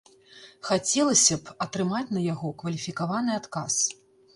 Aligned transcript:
Хацелася 0.69 1.39
б 1.43 1.55
атрымаць 1.67 2.13
на 2.19 2.27
яго 2.33 2.47
кваліфікаваны 2.63 3.41
адказ. 3.41 3.83